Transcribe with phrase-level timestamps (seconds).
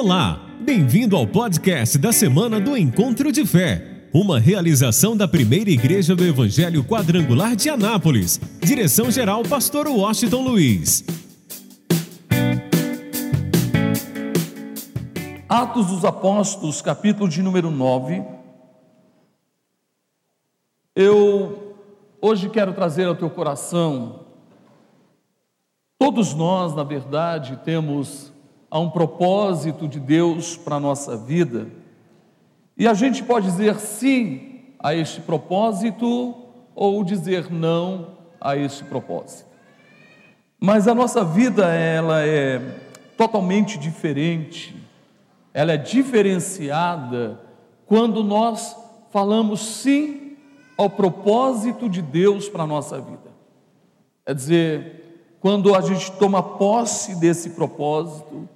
[0.00, 6.14] Olá, bem-vindo ao podcast da semana do Encontro de Fé, uma realização da primeira igreja
[6.14, 8.40] do Evangelho Quadrangular de Anápolis.
[8.62, 11.04] Direção-geral, Pastor Washington Luiz.
[15.48, 18.22] Atos dos Apóstolos, capítulo de número 9.
[20.94, 21.74] Eu
[22.22, 24.26] hoje quero trazer ao teu coração.
[25.98, 28.32] Todos nós, na verdade, temos
[28.70, 31.68] a um propósito de Deus para a nossa vida.
[32.76, 36.34] E a gente pode dizer sim a este propósito
[36.74, 39.48] ou dizer não a este propósito.
[40.60, 42.60] Mas a nossa vida ela é
[43.16, 44.76] totalmente diferente.
[45.52, 47.40] Ela é diferenciada
[47.86, 48.76] quando nós
[49.10, 50.36] falamos sim
[50.76, 53.28] ao propósito de Deus para a nossa vida.
[54.24, 58.48] É dizer, quando a gente toma posse desse propósito,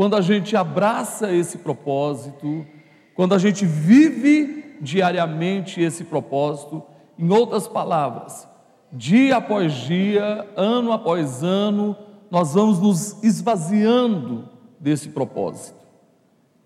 [0.00, 2.66] quando a gente abraça esse propósito,
[3.14, 6.82] quando a gente vive diariamente esse propósito,
[7.18, 8.48] em outras palavras,
[8.90, 11.94] dia após dia, ano após ano,
[12.30, 14.48] nós vamos nos esvaziando
[14.80, 15.76] desse propósito,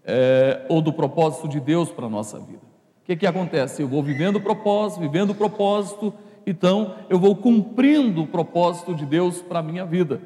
[0.05, 2.63] é, ou do propósito de Deus para a nossa vida.
[3.03, 3.83] O que, que acontece?
[3.83, 6.15] Eu vou vivendo o propósito, vivendo o propósito,
[6.47, 10.23] então eu vou cumprindo o propósito de Deus para a minha vida.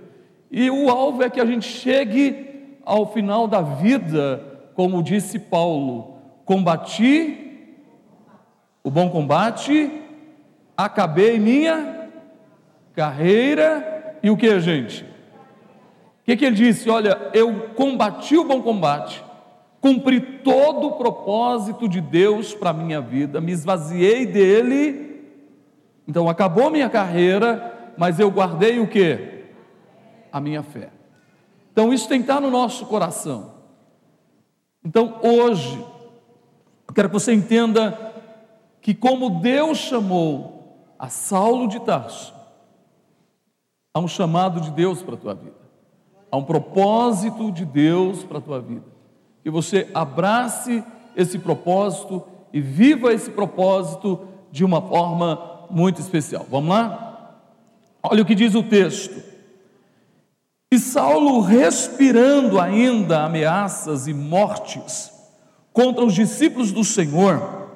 [0.50, 2.48] E o alvo é que a gente chegue
[2.88, 4.42] ao final da vida,
[4.74, 7.76] como disse Paulo, combati
[8.82, 9.92] o bom combate,
[10.74, 12.08] acabei minha
[12.94, 15.02] carreira e o que, gente?
[15.02, 16.88] O que, que ele disse?
[16.88, 19.22] Olha, eu combati o bom combate,
[19.82, 25.26] cumpri todo o propósito de Deus para a minha vida, me esvaziei dele,
[26.06, 29.44] então acabou minha carreira, mas eu guardei o que?
[30.32, 30.97] A minha fé.
[31.78, 33.52] Então isso tem que estar no nosso coração.
[34.84, 35.78] Então hoje,
[36.88, 37.96] eu quero que você entenda
[38.82, 42.34] que como Deus chamou a Saulo de Tarso,
[43.94, 45.54] há um chamado de Deus para a tua vida.
[46.32, 48.86] Há um propósito de Deus para a tua vida.
[49.44, 50.82] Que você abrace
[51.14, 56.44] esse propósito e viva esse propósito de uma forma muito especial.
[56.50, 57.38] Vamos lá?
[58.02, 59.37] Olha o que diz o texto.
[60.70, 65.10] E Saulo, respirando ainda ameaças e mortes
[65.72, 67.68] contra os discípulos do Senhor,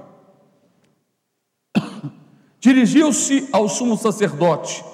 [2.61, 4.85] dirigiu-se ao sumo sacerdote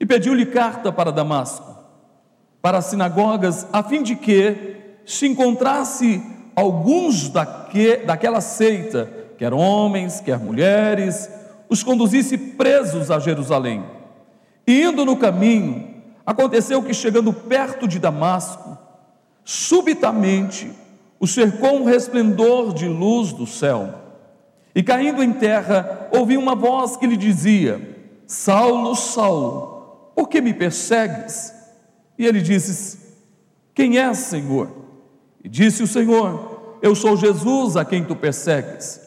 [0.00, 1.76] e pediu-lhe carta para Damasco,
[2.60, 6.20] para as sinagogas, a fim de que se encontrasse
[6.56, 9.08] alguns daque, daquela seita,
[9.38, 11.30] quer homens, quer mulheres,
[11.68, 13.84] os conduzisse presos a Jerusalém.
[14.66, 15.91] E indo no caminho,
[16.24, 18.78] Aconteceu que, chegando perto de Damasco,
[19.44, 20.70] subitamente
[21.18, 23.94] o cercou um resplendor de luz do céu.
[24.74, 27.80] E caindo em terra, ouvi uma voz que lhe dizia:
[28.26, 31.52] Saulo, Saulo, por que me persegues?
[32.18, 32.98] E ele disse:
[33.74, 34.68] Quem és, Senhor?
[35.44, 39.00] E disse o Senhor: Eu sou Jesus a quem tu persegues.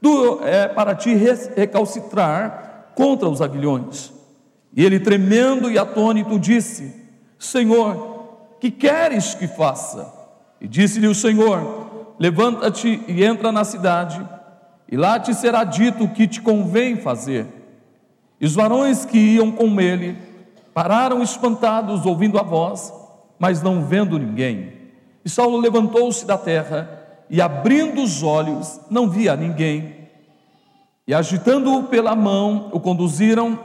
[0.00, 1.14] Tu é para ti
[1.56, 4.12] recalcitrar contra os aguilhões.
[4.74, 6.94] E ele, tremendo e atônito, disse:
[7.38, 10.12] Senhor, que queres que faça?
[10.60, 14.24] E disse-lhe o Senhor: Levanta-te e entra na cidade,
[14.90, 17.46] e lá te será dito o que te convém fazer.
[18.40, 20.16] E os varões que iam com ele
[20.72, 22.92] pararam espantados, ouvindo a voz,
[23.38, 24.72] mas não vendo ninguém.
[25.24, 26.88] E Saulo levantou-se da terra
[27.28, 30.08] e, abrindo os olhos, não via ninguém.
[31.06, 33.58] E agitando-o pela mão, o conduziram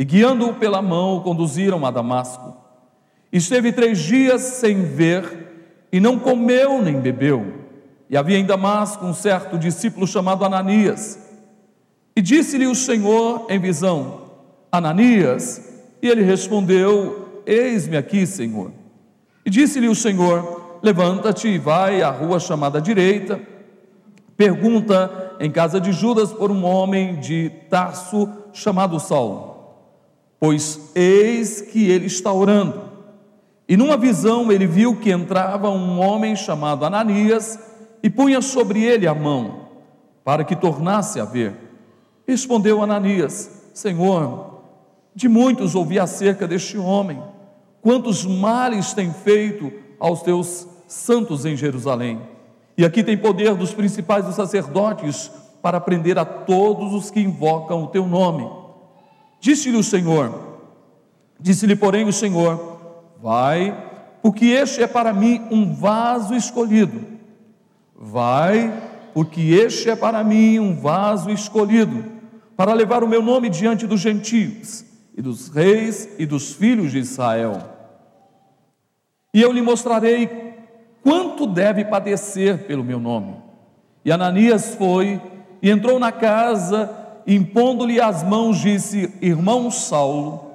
[0.00, 2.56] e guiando-o pela mão, o conduziram a Damasco.
[3.30, 7.66] Esteve três dias sem ver, e não comeu nem bebeu.
[8.08, 11.18] E havia em Damasco um certo discípulo chamado Ananias.
[12.16, 14.22] E disse-lhe o Senhor em visão:
[14.72, 15.68] Ananias.
[16.00, 18.72] E ele respondeu: Eis-me aqui, Senhor.
[19.44, 23.38] E disse-lhe o Senhor: Levanta-te e vai à rua chamada direita.
[24.34, 29.49] Pergunta em casa de Judas por um homem de Tarso chamado Saulo
[30.40, 32.80] pois eis que ele está orando.
[33.68, 37.58] E numa visão ele viu que entrava um homem chamado Ananias
[38.02, 39.68] e punha sobre ele a mão,
[40.24, 41.54] para que tornasse a ver.
[42.26, 44.62] Respondeu Ananias: Senhor,
[45.14, 47.22] de muitos ouvi acerca deste homem,
[47.82, 49.70] quantos males tem feito
[50.00, 52.20] aos teus santos em Jerusalém.
[52.76, 57.84] E aqui tem poder dos principais dos sacerdotes para prender a todos os que invocam
[57.84, 58.59] o teu nome.
[59.40, 60.58] Disse-lhe o Senhor,
[61.38, 62.78] disse-lhe, porém, o Senhor:
[63.20, 63.74] Vai,
[64.22, 67.02] porque este é para mim um vaso escolhido.
[67.96, 68.72] Vai,
[69.14, 72.04] porque este é para mim um vaso escolhido,
[72.56, 74.84] para levar o meu nome diante dos gentios
[75.16, 77.58] e dos reis e dos filhos de Israel.
[79.32, 80.54] E eu lhe mostrarei
[81.02, 83.36] quanto deve padecer pelo meu nome.
[84.04, 85.20] E Ananias foi
[85.62, 86.90] e entrou na casa,
[87.34, 90.50] impondo-lhe as mãos, disse: Irmão Saulo,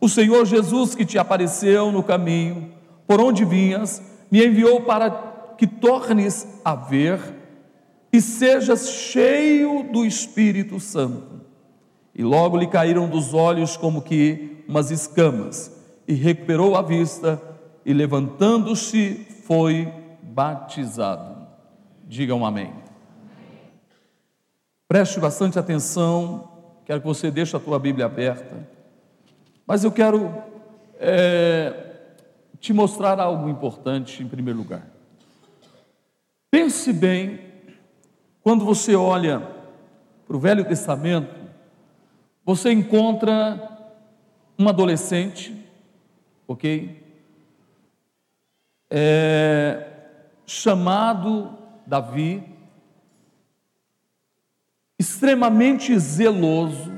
[0.00, 2.70] o Senhor Jesus que te apareceu no caminho,
[3.06, 4.00] por onde vinhas,
[4.30, 5.10] me enviou para
[5.58, 7.20] que tornes a ver
[8.12, 11.40] e sejas cheio do Espírito Santo.
[12.14, 17.40] E logo lhe caíram dos olhos como que umas escamas, e recuperou a vista,
[17.84, 19.92] e levantando-se, foi
[20.22, 21.46] batizado.
[22.06, 22.79] Digam amém.
[24.90, 26.50] Preste bastante atenção,
[26.84, 28.68] quero que você deixe a tua Bíblia aberta,
[29.64, 30.34] mas eu quero
[30.98, 32.08] é,
[32.58, 34.84] te mostrar algo importante em primeiro lugar.
[36.50, 37.38] Pense bem,
[38.42, 39.48] quando você olha
[40.26, 41.36] para o Velho Testamento,
[42.44, 43.94] você encontra
[44.58, 45.56] um adolescente,
[46.48, 47.00] ok?
[48.90, 49.86] É,
[50.44, 51.56] chamado
[51.86, 52.49] Davi,
[55.00, 56.92] extremamente zeloso,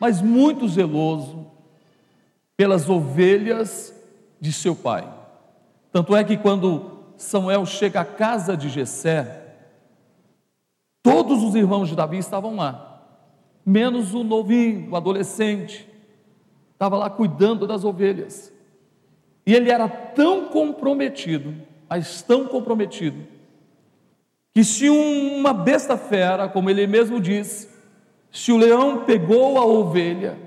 [0.00, 1.46] mas muito zeloso
[2.56, 3.94] pelas ovelhas
[4.40, 5.06] de seu pai.
[5.92, 9.56] Tanto é que quando Samuel chega à casa de Jessé,
[11.02, 13.02] todos os irmãos de Davi estavam lá,
[13.64, 15.86] menos o novinho, o adolescente,
[16.72, 18.50] estava lá cuidando das ovelhas.
[19.46, 21.54] E ele era tão comprometido,
[21.90, 23.33] mas tão comprometido,
[24.54, 27.68] que se uma besta fera, como ele mesmo disse,
[28.30, 30.38] se o leão pegou a ovelha,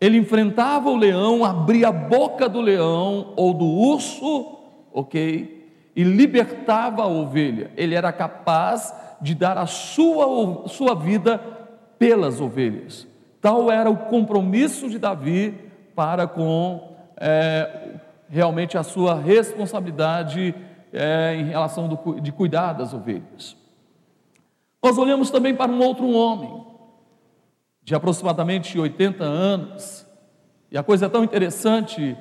[0.00, 4.58] ele enfrentava o leão, abria a boca do leão ou do urso,
[4.92, 5.70] ok?
[5.94, 7.70] E libertava a ovelha.
[7.76, 11.40] Ele era capaz de dar a sua, sua vida
[11.98, 13.06] pelas ovelhas.
[13.40, 15.54] Tal era o compromisso de Davi
[15.94, 17.94] para com é,
[18.28, 20.54] realmente a sua responsabilidade
[20.96, 23.56] é, em relação do, de cuidar das ovelhas.
[24.82, 26.64] Nós olhamos também para um outro homem,
[27.82, 30.06] de aproximadamente 80 anos.
[30.70, 32.16] E a coisa é tão interessante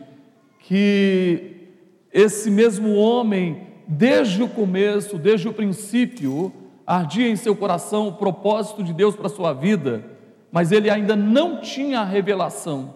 [0.60, 1.70] que
[2.12, 6.52] esse mesmo homem, desde o começo, desde o princípio,
[6.86, 10.04] ardia em seu coração o propósito de Deus para a sua vida,
[10.52, 12.94] mas ele ainda não tinha a revelação.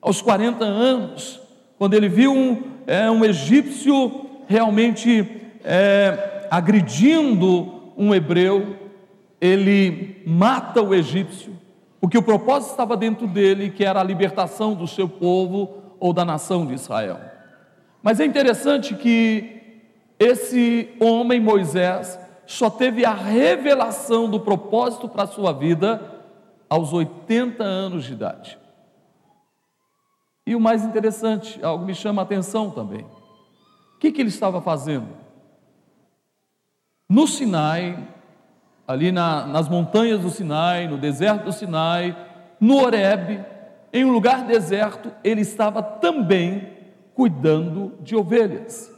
[0.00, 1.40] Aos 40 anos,
[1.78, 5.26] quando ele viu um, é, um egípcio realmente
[5.64, 8.76] é, agredindo um hebreu,
[9.40, 11.60] ele mata o egípcio
[12.00, 16.24] porque o propósito estava dentro dele, que era a libertação do seu povo ou da
[16.24, 17.20] nação de Israel.
[18.02, 19.82] Mas é interessante que
[20.18, 26.00] esse homem, Moisés, só teve a revelação do propósito para a sua vida
[26.70, 28.58] aos 80 anos de idade.
[30.46, 33.04] E o mais interessante, algo me chama a atenção também.
[34.00, 35.08] Que, que ele estava fazendo?
[37.06, 38.08] No Sinai,
[38.88, 42.16] ali na, nas montanhas do Sinai, no deserto do Sinai,
[42.58, 43.44] no Horebe,
[43.92, 46.70] em um lugar deserto, ele estava também
[47.14, 48.90] cuidando de ovelhas.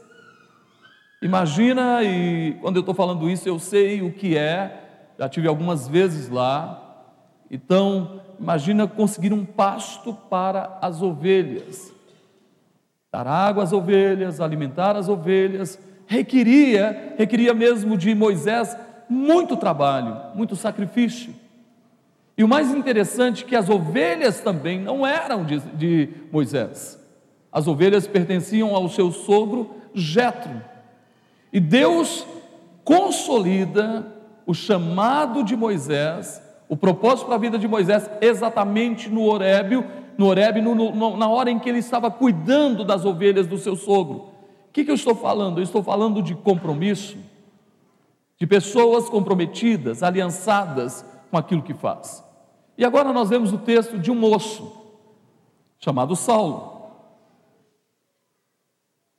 [1.21, 5.89] Imagina, e quando eu estou falando isso, eu sei o que é, já tive algumas
[5.89, 7.07] vezes lá.
[7.51, 11.93] Então, imagina conseguir um pasto para as ovelhas.
[13.13, 18.75] Dar água às ovelhas, alimentar as ovelhas, requeria, requeria mesmo de Moisés
[19.07, 21.35] muito trabalho, muito sacrifício.
[22.39, 26.99] E o mais interessante é que as ovelhas também não eram de, de Moisés.
[27.53, 30.63] As ovelhas pertenciam ao seu sogro Jetro.
[31.53, 32.27] E Deus
[32.83, 34.07] consolida
[34.47, 39.85] o chamado de Moisés, o propósito para a vida de Moisés, exatamente no Horébio,
[40.19, 43.77] no Horebe, no, no, na hora em que ele estava cuidando das ovelhas do seu
[43.77, 44.31] sogro.
[44.69, 45.59] O que, que eu estou falando?
[45.59, 47.19] Eu estou falando de compromisso
[48.43, 52.25] de pessoas comprometidas, aliançadas com aquilo que faz.
[52.77, 54.83] E agora nós vemos o texto de um moço
[55.79, 56.91] chamado Saulo.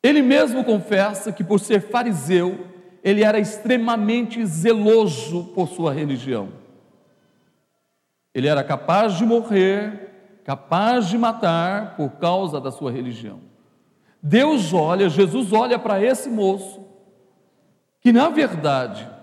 [0.04, 2.68] Ele mesmo confessa que, por ser fariseu,
[3.02, 6.50] ele era extremamente zeloso por sua religião.
[8.34, 10.03] Ele era capaz de morrer,
[10.44, 13.42] capaz de matar por causa da sua religião.
[14.22, 16.86] Deus olha, Jesus olha para esse moço,
[18.02, 19.14] que na verdade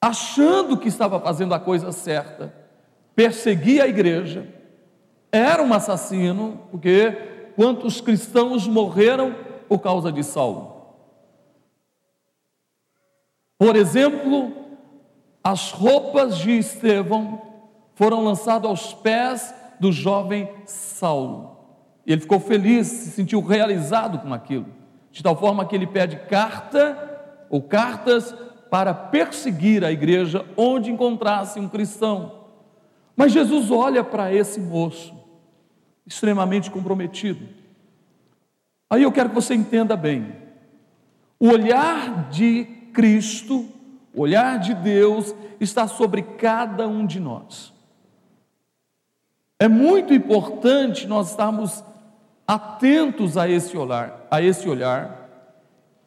[0.00, 2.54] achando que estava fazendo a coisa certa,
[3.14, 4.46] perseguia a igreja,
[5.32, 7.10] era um assassino, porque
[7.56, 9.34] quantos cristãos morreram
[9.68, 10.76] por causa de Saulo.
[13.58, 14.52] Por exemplo,
[15.42, 17.42] as roupas de Estevão
[17.96, 21.56] foram lançadas aos pés do jovem Saulo.
[22.06, 24.66] Ele ficou feliz, se sentiu realizado com aquilo,
[25.10, 28.32] de tal forma que ele pede carta ou cartas
[28.70, 32.44] para perseguir a igreja onde encontrasse um cristão.
[33.16, 35.14] Mas Jesus olha para esse moço,
[36.06, 37.48] extremamente comprometido.
[38.90, 40.36] Aí eu quero que você entenda bem:
[41.40, 43.66] o olhar de Cristo,
[44.14, 47.74] o olhar de Deus, está sobre cada um de nós.
[49.58, 51.82] É muito importante nós estarmos
[52.46, 55.26] atentos a esse olhar, a esse olhar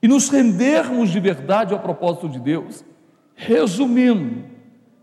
[0.01, 2.85] e nos rendermos de verdade ao propósito de Deus.
[3.35, 4.41] Resumindo,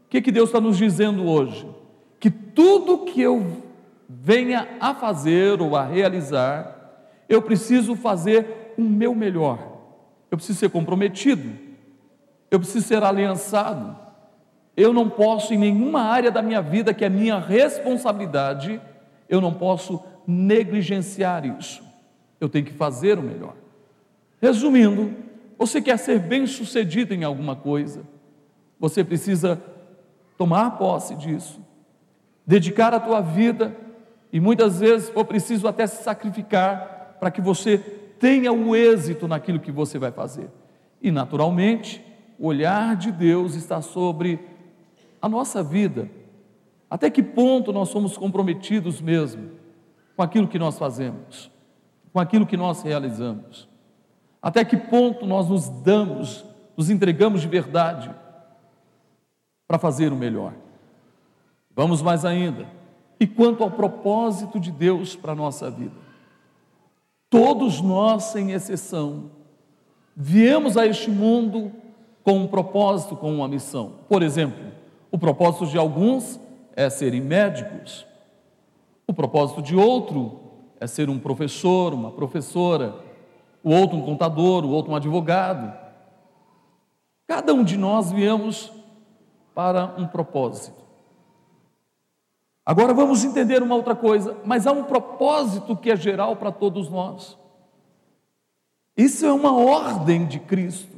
[0.07, 1.69] o que, que Deus está nos dizendo hoje?
[2.21, 3.63] Que tudo que eu
[4.09, 6.77] venha a fazer ou a realizar,
[7.29, 9.59] eu preciso fazer o meu melhor,
[10.31, 11.51] eu preciso ser comprometido,
[12.51, 13.97] eu preciso ser aliançado,
[14.77, 18.81] eu não posso, em nenhuma área da minha vida que é minha responsabilidade,
[19.29, 21.83] eu não posso negligenciar isso.
[22.39, 23.55] Eu tenho que fazer o melhor.
[24.41, 25.15] Resumindo,
[25.59, 28.03] você quer ser bem sucedido em alguma coisa,
[28.79, 29.61] você precisa
[30.37, 31.59] tomar posse disso,
[32.47, 33.75] dedicar a tua vida
[34.31, 37.79] e muitas vezes for preciso até se sacrificar para que você
[38.21, 40.51] tenha o êxito naquilo que você vai fazer.
[41.01, 42.05] E naturalmente,
[42.39, 44.39] o olhar de Deus está sobre
[45.27, 46.11] a nossa vida.
[46.89, 49.51] Até que ponto nós somos comprometidos mesmo
[50.17, 51.51] com aquilo que nós fazemos,
[52.13, 53.69] com aquilo que nós realizamos?
[54.41, 56.45] Até que ponto nós nos damos,
[56.77, 58.15] nos entregamos de verdade
[59.67, 60.55] para fazer o melhor?
[61.75, 62.67] Vamos mais ainda.
[63.19, 65.95] E quanto ao propósito de Deus para a nossa vida?
[67.29, 69.31] Todos nós, sem exceção,
[70.15, 71.73] viemos a este mundo
[72.23, 73.95] com um propósito, com uma missão.
[74.09, 74.77] Por exemplo,
[75.11, 76.41] o propósito de alguns
[76.75, 78.07] é serem médicos,
[79.07, 80.41] o propósito de outro
[80.81, 82.97] é ser um professor, uma professora,
[83.63, 85.77] o outro um contador, o outro um advogado.
[87.27, 88.73] Cada um de nós viemos
[89.55, 90.85] para um propósito.
[92.65, 96.91] Agora vamos entender uma outra coisa, mas há um propósito que é geral para todos
[96.91, 97.39] nós.
[98.97, 100.96] Isso é uma ordem de Cristo.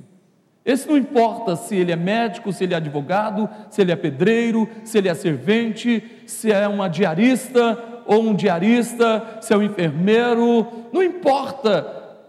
[0.69, 4.69] Esse não importa se ele é médico, se ele é advogado, se ele é pedreiro,
[4.85, 10.67] se ele é servente, se é uma diarista ou um diarista, se é um enfermeiro,
[10.93, 11.81] não importa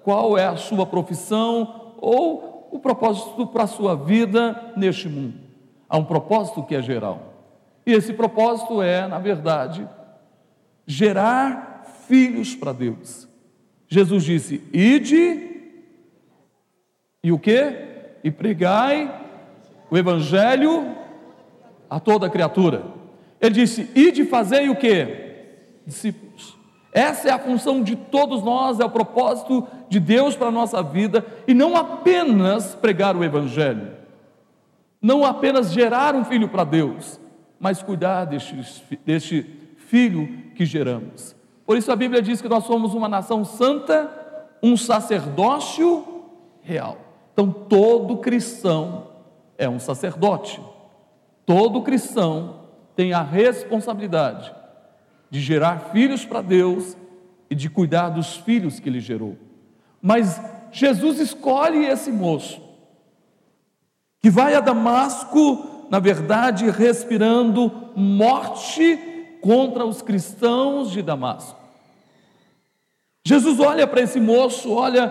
[0.05, 5.33] qual é a sua profissão ou o propósito para a sua vida neste mundo.
[5.89, 7.33] Há um propósito que é geral.
[7.85, 9.85] E esse propósito é, na verdade,
[10.87, 13.27] gerar filhos para Deus.
[13.89, 15.49] Jesus disse: Ide
[17.21, 17.88] e o que?
[18.23, 19.27] E pregai
[19.89, 20.95] o evangelho
[21.89, 22.83] a toda criatura.
[23.41, 25.07] Ele disse: Ide fazei o que?
[25.85, 26.57] Discípulos.
[26.91, 30.81] Essa é a função de todos nós, é o propósito de Deus para a nossa
[30.81, 33.91] vida, e não apenas pregar o Evangelho,
[35.01, 37.19] não apenas gerar um filho para Deus,
[37.59, 38.55] mas cuidar deste,
[39.05, 39.43] deste
[39.77, 41.35] filho que geramos.
[41.65, 44.09] Por isso a Bíblia diz que nós somos uma nação santa,
[44.61, 46.23] um sacerdócio
[46.61, 46.97] real.
[47.33, 49.07] Então todo cristão
[49.57, 50.61] é um sacerdote.
[51.45, 52.61] Todo cristão
[52.95, 54.53] tem a responsabilidade
[55.29, 56.97] de gerar filhos para Deus
[57.49, 59.37] e de cuidar dos filhos que ele gerou.
[60.01, 62.61] Mas Jesus escolhe esse moço
[64.21, 68.97] que vai a Damasco na verdade, respirando morte
[69.41, 71.57] contra os cristãos de Damasco.
[73.25, 75.07] Jesus olha para esse moço, olha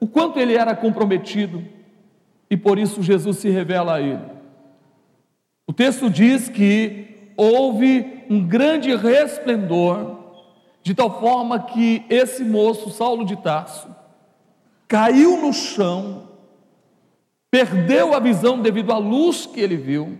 [0.00, 1.62] o quanto ele era comprometido,
[2.50, 4.24] e por isso Jesus se revela a ele.
[5.66, 10.16] O texto diz que houve um grande resplendor,
[10.82, 13.94] de tal forma que esse moço, Saulo de Tarso,
[14.88, 16.30] caiu no chão
[17.50, 20.16] perdeu a visão devido à luz que ele viu,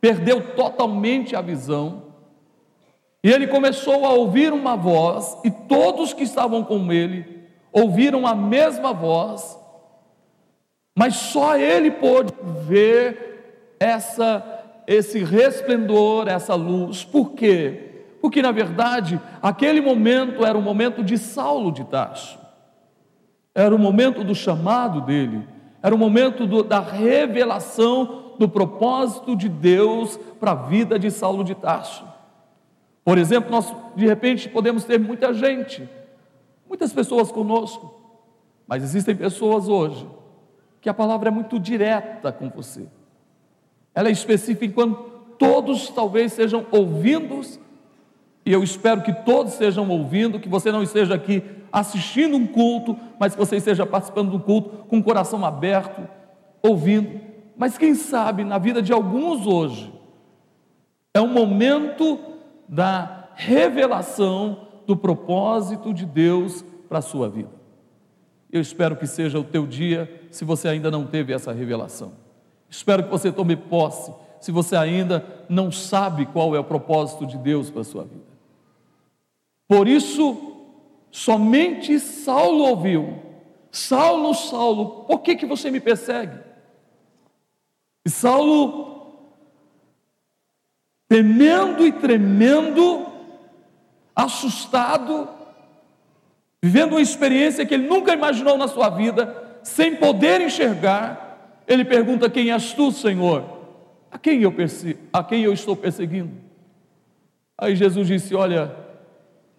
[0.00, 2.04] perdeu totalmente a visão,
[3.24, 7.35] e ele começou a ouvir uma voz, e todos que estavam com ele
[7.76, 9.58] ouviram a mesma voz,
[10.96, 12.32] mas só ele pôde
[12.66, 14.52] ver essa
[14.86, 17.04] esse resplendor, essa luz.
[17.04, 18.04] Por quê?
[18.20, 22.38] Porque na verdade, aquele momento era o momento de Saulo de Tarso.
[23.52, 25.56] Era o momento do chamado dele
[25.86, 31.44] era o momento do, da revelação do propósito de Deus para a vida de Saulo
[31.44, 32.04] de Tarso.
[33.04, 35.88] Por exemplo, nós de repente podemos ter muita gente,
[36.68, 37.94] muitas pessoas conosco,
[38.66, 40.06] Mas existem pessoas hoje
[40.80, 42.86] que a palavra é muito direta com você.
[43.94, 47.58] Ela é específica enquanto todos talvez sejam ouvindos,
[48.44, 51.42] e eu espero que todos sejam ouvindo, que você não esteja aqui
[51.72, 56.08] assistindo um culto, mas que você esteja participando do culto com o coração aberto,
[56.62, 57.20] ouvindo.
[57.56, 59.92] Mas quem sabe na vida de alguns hoje
[61.12, 62.18] é um momento
[62.68, 67.50] da revelação do propósito de Deus para a sua vida.
[68.50, 72.12] Eu espero que seja o teu dia, se você ainda não teve essa revelação.
[72.70, 77.36] Espero que você tome posse, se você ainda não sabe qual é o propósito de
[77.36, 78.24] Deus para a sua vida.
[79.68, 80.56] Por isso,
[81.10, 83.18] somente Saulo ouviu:
[83.70, 86.38] Saulo, Saulo, por que, que você me persegue?
[88.04, 89.16] E Saulo,
[91.08, 93.06] temendo e tremendo,
[94.16, 95.28] assustado,
[96.62, 102.30] vivendo uma experiência que ele nunca imaginou na sua vida, sem poder enxergar, ele pergunta:
[102.30, 103.44] Quem és tu, Senhor?
[104.10, 104.54] A quem eu,
[105.12, 106.32] a quem eu estou perseguindo?
[107.58, 108.74] Aí Jesus disse: Olha,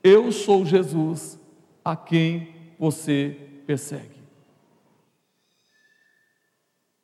[0.03, 1.39] eu sou Jesus
[1.85, 3.37] a quem você
[3.67, 4.17] persegue.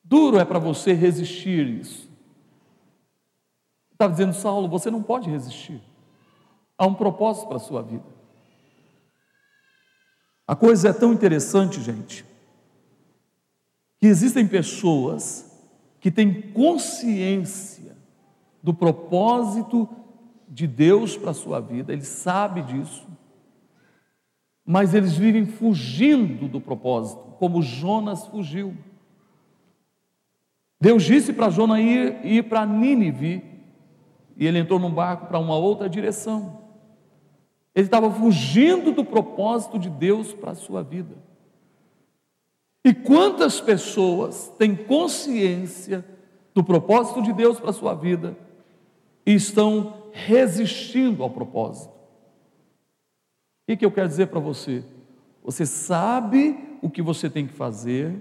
[0.03, 2.09] Duro é para você resistir isso.
[3.91, 5.81] Estava dizendo, Saulo, você não pode resistir.
[6.77, 8.05] Há um propósito para a sua vida.
[10.47, 12.25] A coisa é tão interessante, gente,
[13.99, 15.49] que existem pessoas
[15.99, 17.95] que têm consciência
[18.61, 19.87] do propósito
[20.47, 23.07] de Deus para a sua vida, ele sabe disso,
[24.65, 28.77] mas eles vivem fugindo do propósito, como Jonas fugiu.
[30.79, 33.43] Deus disse para Jonas ir, ir para Nínive,
[34.35, 36.62] e ele entrou num barco para uma outra direção.
[37.75, 41.15] Ele estava fugindo do propósito de Deus para a sua vida.
[42.85, 46.05] E quantas pessoas têm consciência
[46.53, 48.37] do propósito de Deus para a sua vida
[49.25, 51.93] e estão resistindo ao propósito?
[53.67, 54.83] O que eu quero dizer para você?
[55.43, 58.13] Você sabe o que você tem que fazer,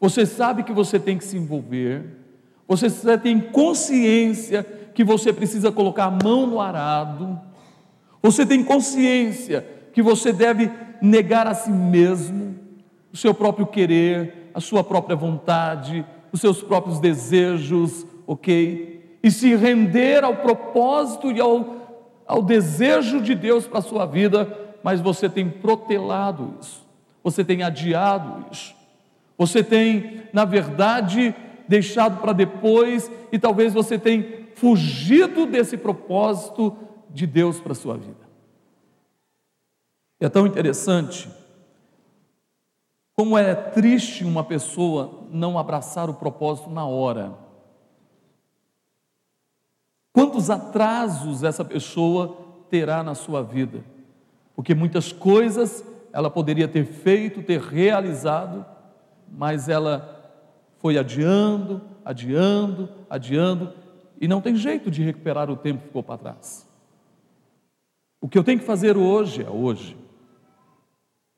[0.00, 2.04] você sabe que você tem que se envolver,
[2.66, 4.62] você tem consciência
[4.94, 7.40] que você precisa colocar a mão no arado,
[8.24, 10.70] você tem consciência que você deve
[11.02, 12.58] negar a si mesmo,
[13.12, 19.18] o seu próprio querer, a sua própria vontade, os seus próprios desejos, ok?
[19.22, 24.48] E se render ao propósito e ao, ao desejo de Deus para a sua vida,
[24.82, 26.82] mas você tem protelado isso,
[27.22, 28.74] você tem adiado isso,
[29.36, 31.34] você tem, na verdade,
[31.68, 36.74] deixado para depois e talvez você tenha fugido desse propósito
[37.14, 38.28] de Deus para a sua vida.
[40.18, 41.30] É tão interessante
[43.14, 47.32] como é triste uma pessoa não abraçar o propósito na hora.
[50.12, 52.36] Quantos atrasos essa pessoa
[52.68, 53.84] terá na sua vida?
[54.56, 58.66] Porque muitas coisas ela poderia ter feito, ter realizado,
[59.28, 60.32] mas ela
[60.78, 63.72] foi adiando, adiando, adiando,
[64.20, 66.63] e não tem jeito de recuperar o tempo que ficou para trás.
[68.24, 69.94] O que eu tenho que fazer hoje é hoje.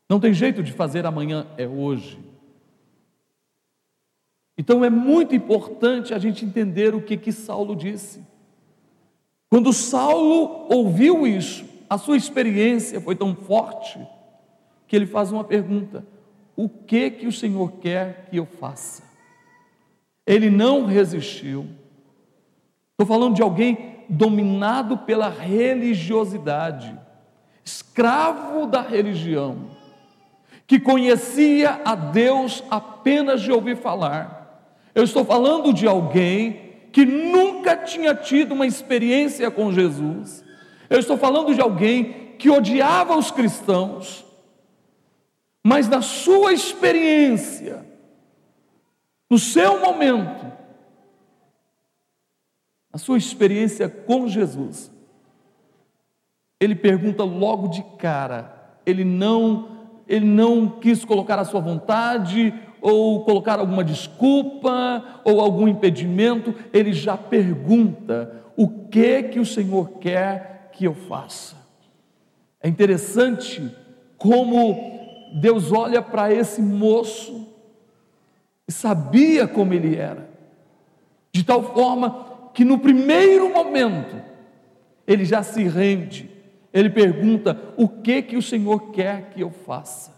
[0.08, 2.16] Não tem jeito de fazer amanhã é hoje.
[4.56, 8.24] Então é muito importante a gente entender o que que Saulo disse.
[9.48, 13.98] Quando Saulo ouviu isso, a sua experiência foi tão forte
[14.86, 16.06] que ele faz uma pergunta:
[16.54, 19.02] o que que o Senhor quer que eu faça?
[20.24, 21.66] Ele não resistiu.
[22.92, 26.98] Estou falando de alguém dominado pela religiosidade,
[27.64, 29.70] escravo da religião,
[30.66, 34.72] que conhecia a Deus apenas de ouvir falar.
[34.94, 40.44] Eu estou falando de alguém que nunca tinha tido uma experiência com Jesus.
[40.88, 44.24] Eu estou falando de alguém que odiava os cristãos,
[45.64, 47.84] mas na sua experiência,
[49.28, 50.46] no seu momento,
[52.96, 54.90] a sua experiência com Jesus,
[56.58, 59.76] ele pergunta logo de cara, ele não
[60.08, 66.94] ele não quis colocar a sua vontade ou colocar alguma desculpa ou algum impedimento, ele
[66.94, 71.54] já pergunta: o que que o Senhor quer que eu faça?
[72.62, 73.70] É interessante
[74.16, 74.74] como
[75.34, 77.46] Deus olha para esse moço
[78.66, 80.30] e sabia como ele era,
[81.30, 84.16] de tal forma que no primeiro momento
[85.06, 86.30] ele já se rende,
[86.72, 90.16] ele pergunta: o que que o Senhor quer que eu faça?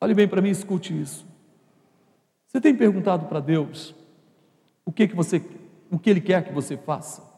[0.00, 1.26] Olhe bem para mim, escute isso.
[2.46, 3.92] Você tem perguntado para Deus
[4.84, 5.44] o que que você,
[5.90, 7.28] o que Ele quer que você faça?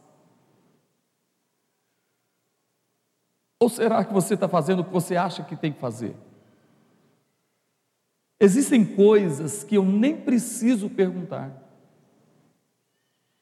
[3.59, 6.15] Ou será que você está fazendo o que você acha que tem que fazer?
[8.39, 11.62] Existem coisas que eu nem preciso perguntar,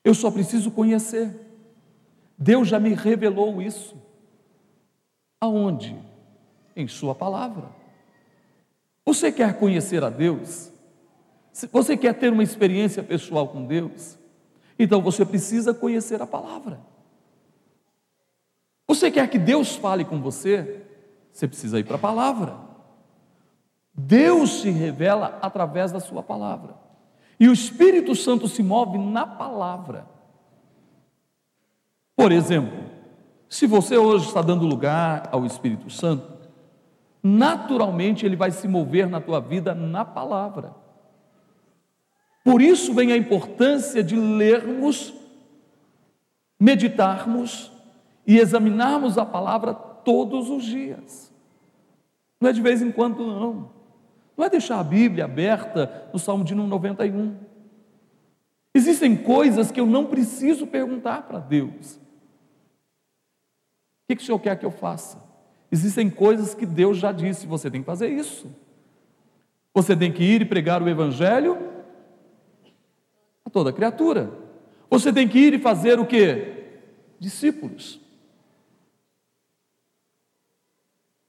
[0.04, 1.30] eu só preciso conhecer.
[2.36, 3.96] Deus já me revelou isso.
[5.40, 5.96] Aonde?
[6.74, 7.68] Em Sua palavra.
[9.04, 10.70] Você quer conhecer a Deus?
[11.52, 14.18] Você quer ter uma experiência pessoal com Deus?
[14.78, 16.80] Então você precisa conhecer a palavra.
[18.86, 20.86] Você quer que Deus fale com você?
[21.32, 22.56] Você precisa ir para a palavra.
[23.92, 26.74] Deus se revela através da sua palavra.
[27.40, 30.06] E o Espírito Santo se move na palavra.
[32.14, 32.78] Por exemplo,
[33.48, 36.30] se você hoje está dando lugar ao Espírito Santo,
[37.22, 40.74] naturalmente ele vai se mover na tua vida na palavra.
[42.44, 45.14] Por isso vem a importância de lermos,
[46.58, 47.72] meditarmos
[48.26, 51.32] e examinarmos a palavra todos os dias.
[52.38, 53.79] Não é de vez em quando, não.
[54.44, 57.36] É deixar a Bíblia aberta no Salmo de 91.
[58.74, 61.96] Existem coisas que eu não preciso perguntar para Deus.
[61.96, 62.00] O
[64.08, 65.22] que, que o Senhor quer que eu faça?
[65.70, 68.48] Existem coisas que Deus já disse, você tem que fazer isso.
[69.74, 71.58] Você tem que ir e pregar o Evangelho
[73.44, 74.32] a toda criatura.
[74.88, 76.80] Você tem que ir e fazer o que?
[77.18, 78.00] Discípulos.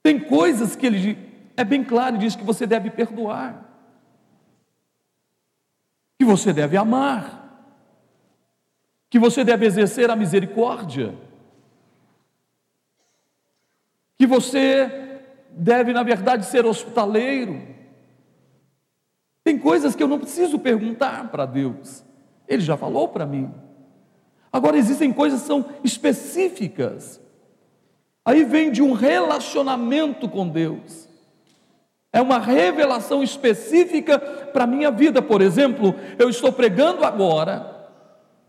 [0.01, 1.30] Tem coisas que ele
[1.61, 3.65] é bem claro e diz que você deve perdoar,
[6.19, 7.39] que você deve amar,
[9.09, 11.15] que você deve exercer a misericórdia
[14.21, 15.19] que você
[15.49, 17.59] deve, na verdade, ser hospitaleiro.
[19.43, 22.03] Tem coisas que eu não preciso perguntar para Deus,
[22.47, 23.51] Ele já falou para mim.
[24.53, 27.19] Agora, existem coisas que são específicas,
[28.23, 31.09] aí vem de um relacionamento com Deus.
[32.13, 35.21] É uma revelação específica para a minha vida.
[35.21, 37.89] Por exemplo, eu estou pregando agora,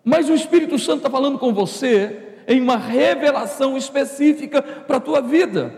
[0.04, 5.20] mas o Espírito Santo está falando com você em uma revelação específica para a tua
[5.20, 5.72] vida.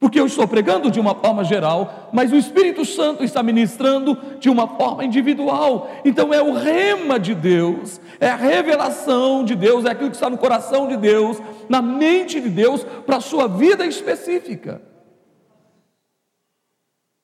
[0.00, 4.48] Porque eu estou pregando de uma forma geral, mas o Espírito Santo está ministrando de
[4.48, 5.90] uma forma individual.
[6.04, 10.30] Então é o rema de Deus, é a revelação de Deus, é aquilo que está
[10.30, 14.80] no coração de Deus, na mente de Deus, para a sua vida específica.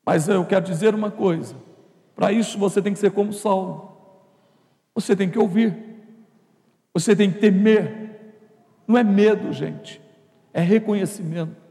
[0.04, 1.54] Mas eu quero dizer uma coisa:
[2.14, 3.96] para isso você tem que ser como Saulo,
[4.94, 5.76] você tem que ouvir,
[6.92, 8.34] você tem que temer,
[8.86, 10.00] não é medo, gente,
[10.52, 11.64] é reconhecimento.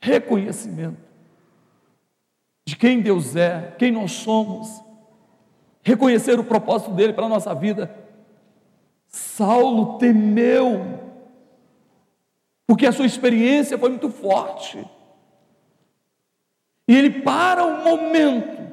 [0.00, 1.08] Reconhecimento
[2.68, 4.84] de quem Deus é, quem nós somos,
[5.82, 7.90] reconhecer o propósito dele para a nossa vida.
[9.06, 11.00] Saulo temeu,
[12.66, 14.86] porque a sua experiência foi muito forte.
[16.88, 18.72] E ele para um momento,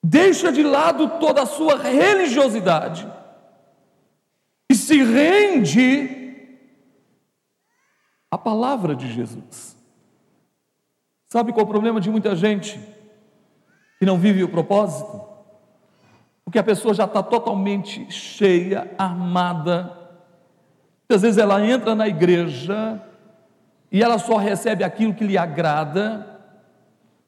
[0.00, 3.10] deixa de lado toda a sua religiosidade
[4.70, 6.20] e se rende
[8.30, 9.76] à palavra de Jesus.
[11.28, 12.78] Sabe qual é o problema de muita gente
[13.98, 15.20] que não vive o propósito?
[16.44, 19.98] Porque a pessoa já está totalmente cheia, armada.
[21.00, 23.02] Muitas vezes ela entra na igreja
[23.92, 26.40] e ela só recebe aquilo que lhe agrada.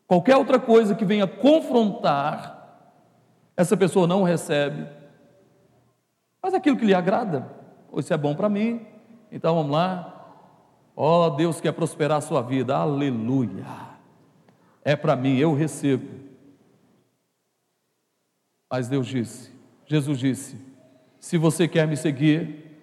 [0.07, 2.89] Qualquer outra coisa que venha confrontar,
[3.55, 4.89] essa pessoa não recebe.
[6.41, 7.47] Faz aquilo que lhe agrada.
[7.95, 8.87] Isso é bom para mim.
[9.31, 10.11] Então vamos lá.
[10.97, 12.75] Ó, oh, Deus quer prosperar a sua vida.
[12.75, 13.67] Aleluia.
[14.83, 16.09] É para mim, eu recebo.
[18.71, 19.53] Mas Deus disse,
[19.87, 20.57] Jesus disse:
[21.21, 22.81] se você quer me seguir,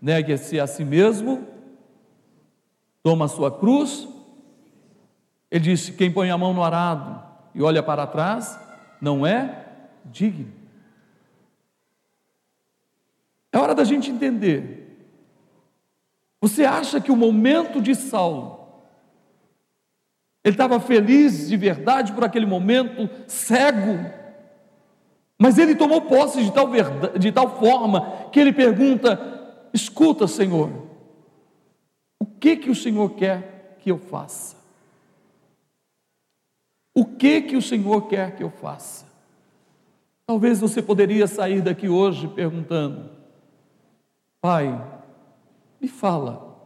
[0.00, 1.53] negue-se a si mesmo,
[3.04, 4.08] toma a sua cruz.
[5.50, 7.22] Ele disse: quem põe a mão no arado
[7.54, 8.58] e olha para trás,
[9.00, 9.66] não é
[10.06, 10.50] digno.
[13.52, 14.80] É hora da gente entender.
[16.40, 18.68] Você acha que o momento de Saulo,
[20.42, 24.10] ele estava feliz de verdade por aquele momento, cego,
[25.38, 30.83] mas ele tomou posse de tal, verdade, de tal forma que ele pergunta: Escuta, Senhor,
[32.24, 34.56] o que que o Senhor quer que eu faça?
[36.94, 39.04] O que que o Senhor quer que eu faça?
[40.26, 43.10] Talvez você poderia sair daqui hoje perguntando:
[44.40, 44.82] Pai,
[45.78, 46.56] me fala,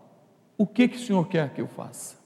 [0.57, 2.17] o que, que o Senhor quer que eu faça?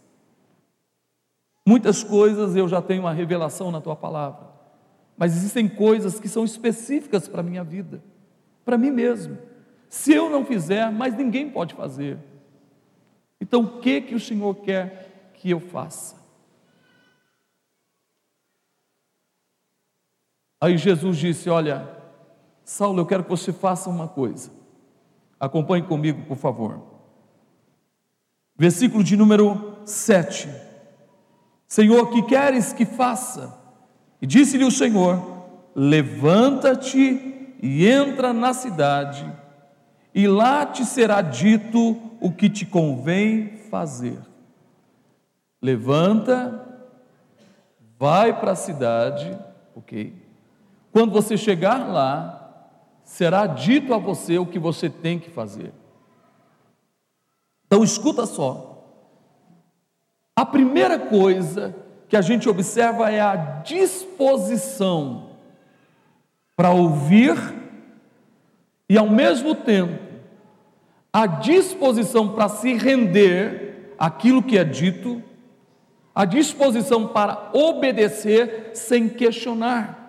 [1.66, 4.46] Muitas coisas eu já tenho uma revelação na tua palavra,
[5.16, 8.02] mas existem coisas que são específicas para a minha vida,
[8.62, 9.38] para mim mesmo.
[9.88, 12.18] Se eu não fizer, mais ninguém pode fazer.
[13.42, 16.14] Então, o que que o Senhor quer que eu faça?
[20.60, 21.88] Aí Jesus disse: Olha,
[22.64, 24.52] Saulo, eu quero que você faça uma coisa.
[25.40, 26.80] Acompanhe comigo, por favor.
[28.56, 30.48] Versículo de número 7.
[31.66, 33.58] Senhor, que queres que faça?
[34.20, 35.20] E disse-lhe o Senhor:
[35.74, 39.28] Levanta-te e entra na cidade,
[40.14, 44.18] e lá te será dito o que te convém fazer.
[45.60, 46.64] Levanta,
[47.98, 49.36] vai para a cidade,
[49.74, 50.14] ok?
[50.92, 52.70] Quando você chegar lá,
[53.02, 55.72] será dito a você o que você tem que fazer.
[57.66, 58.86] Então escuta só.
[60.36, 61.74] A primeira coisa
[62.08, 65.30] que a gente observa é a disposição
[66.54, 67.36] para ouvir
[68.88, 70.11] e ao mesmo tempo
[71.12, 75.22] a disposição para se render aquilo que é dito,
[76.14, 80.02] a disposição para obedecer sem questionar.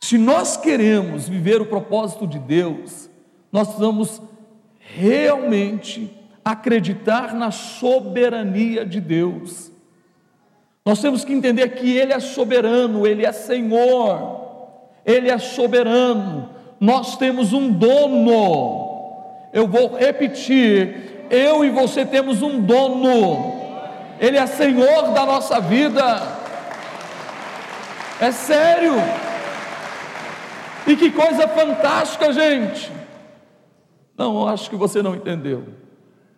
[0.00, 3.10] Se nós queremos viver o propósito de Deus,
[3.50, 4.22] nós precisamos
[4.78, 9.72] realmente acreditar na soberania de Deus.
[10.84, 14.48] Nós temos que entender que Ele é soberano, Ele é Senhor,
[15.04, 16.55] Ele é soberano.
[16.80, 18.86] Nós temos um dono.
[19.52, 23.54] Eu vou repetir: eu e você temos um dono.
[24.20, 26.22] Ele é Senhor da nossa vida.
[28.20, 28.94] É sério.
[30.86, 32.92] E que coisa fantástica, gente!
[34.16, 35.64] Não, eu acho que você não entendeu.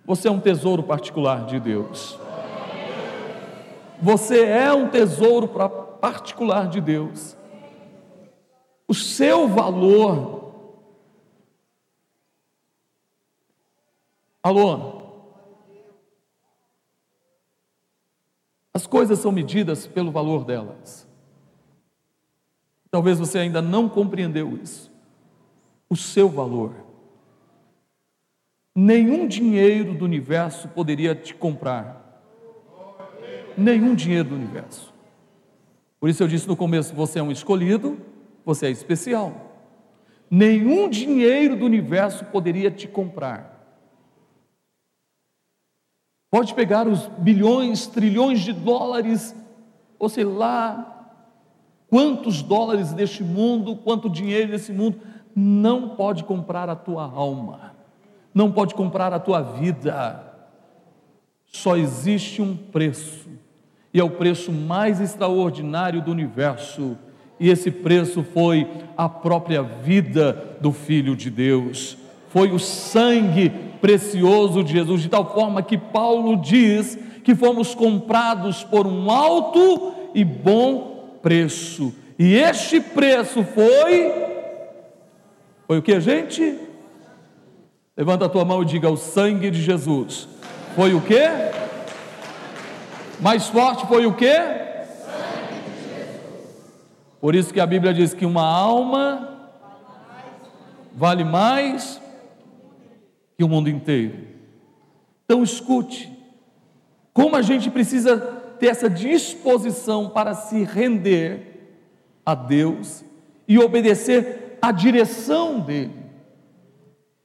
[0.05, 2.19] Você é um tesouro particular de Deus.
[4.01, 5.49] Você é um tesouro
[6.01, 7.38] particular de Deus.
[8.89, 10.39] O seu valor.
[14.43, 15.03] Alô?
[18.73, 21.07] As coisas são medidas pelo valor delas.
[22.91, 24.91] Talvez você ainda não compreendeu isso.
[25.91, 26.75] O seu valor.
[28.75, 32.23] Nenhum dinheiro do universo poderia te comprar.
[33.57, 34.95] Nenhum dinheiro do universo.
[35.99, 37.99] Por isso eu disse no começo: você é um escolhido,
[38.45, 39.33] você é especial.
[40.31, 43.57] Nenhum dinheiro do universo poderia te comprar.
[46.31, 49.35] Pode pegar os bilhões, trilhões de dólares,
[49.99, 50.99] ou sei lá,
[51.89, 55.01] Quantos dólares deste mundo, quanto dinheiro desse mundo,
[55.35, 57.75] não pode comprar a tua alma,
[58.35, 60.23] não pode comprar a tua vida.
[61.47, 63.31] Só existe um preço,
[63.93, 66.99] e é o preço mais extraordinário do universo,
[67.41, 71.97] e esse preço foi a própria vida do Filho de Deus,
[72.31, 78.65] foi o sangue precioso de Jesus, de tal forma que Paulo diz que fomos comprados
[78.65, 81.95] por um alto e bom preço.
[82.19, 84.29] E este preço foi
[85.67, 86.59] foi o que, gente?
[87.95, 90.27] Levanta a tua mão e diga o sangue de Jesus.
[90.75, 91.21] Foi o que?
[93.21, 94.33] Mais forte foi o que?
[97.21, 99.51] Por isso que a Bíblia diz que uma alma
[100.95, 102.01] vale mais
[103.37, 104.19] que o mundo inteiro.
[105.25, 106.13] Então escute,
[107.13, 108.17] como a gente precisa
[108.59, 111.71] ter essa disposição para se render
[112.25, 113.05] a Deus
[113.47, 115.99] e obedecer à direção dEle.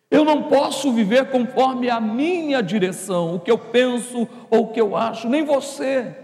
[0.10, 4.79] Eu não posso viver conforme a minha direção, o que eu penso ou o que
[4.79, 6.15] eu acho, nem você.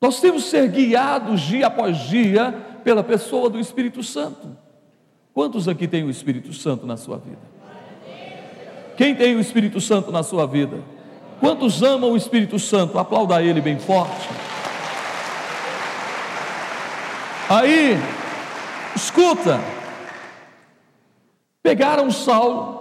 [0.00, 4.56] Nós temos que ser guiados dia após dia pela pessoa do Espírito Santo.
[5.34, 7.50] Quantos aqui têm o Espírito Santo na sua vida?
[8.96, 10.78] Quem tem o Espírito Santo na sua vida?
[11.38, 12.98] Quantos amam o Espírito Santo?
[12.98, 14.28] Aplauda ele bem forte.
[17.48, 17.96] Aí,
[18.94, 19.60] escuta.
[21.62, 22.80] Pegaram Saulo,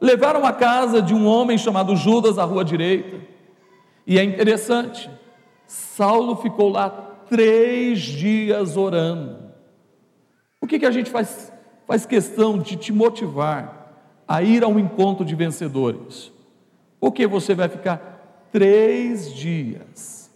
[0.00, 3.18] levaram à casa de um homem chamado Judas, à rua direita.
[4.06, 5.10] E é interessante,
[5.70, 6.90] Saulo ficou lá
[7.28, 9.52] três dias orando.
[10.60, 11.52] O que, que a gente faz,
[11.86, 16.32] faz questão de te motivar a ir ao encontro de vencedores?
[16.98, 20.28] Porque você vai ficar três dias,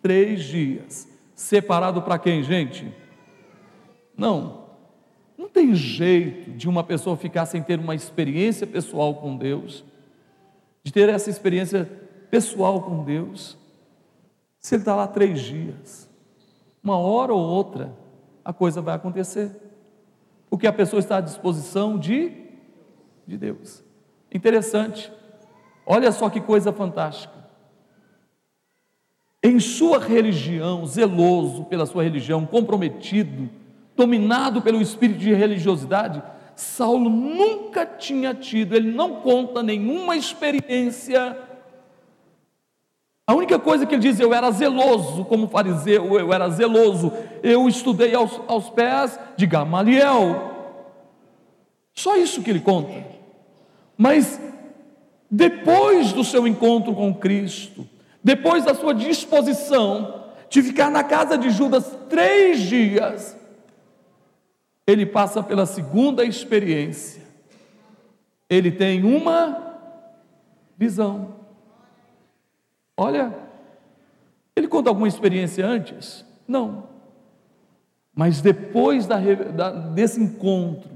[0.00, 2.90] três dias, separado para quem, gente?
[4.16, 4.68] Não,
[5.36, 9.84] não tem jeito de uma pessoa ficar sem ter uma experiência pessoal com Deus,
[10.82, 11.84] de ter essa experiência
[12.30, 13.65] pessoal com Deus.
[14.60, 16.10] Se ele está lá três dias,
[16.82, 17.94] uma hora ou outra,
[18.44, 19.50] a coisa vai acontecer.
[20.48, 22.32] Porque a pessoa está à disposição de,
[23.26, 23.82] de Deus.
[24.32, 25.12] Interessante.
[25.84, 27.34] Olha só que coisa fantástica.
[29.42, 33.48] Em sua religião, zeloso pela sua religião, comprometido,
[33.96, 36.22] dominado pelo espírito de religiosidade,
[36.56, 41.36] Saulo nunca tinha tido, ele não conta nenhuma experiência.
[43.26, 47.12] A única coisa que ele diz, eu era zeloso como fariseu, eu era zeloso,
[47.42, 50.52] eu estudei aos, aos pés de Gamaliel.
[51.92, 53.04] Só isso que ele conta.
[53.96, 54.40] Mas
[55.28, 57.88] depois do seu encontro com Cristo,
[58.22, 63.36] depois da sua disposição de ficar na casa de Judas três dias,
[64.86, 67.22] ele passa pela segunda experiência.
[68.48, 69.80] Ele tem uma
[70.78, 71.35] visão.
[72.96, 73.34] Olha,
[74.54, 76.24] ele conta alguma experiência antes?
[76.48, 76.84] Não.
[78.14, 80.90] Mas depois da, da, desse encontro,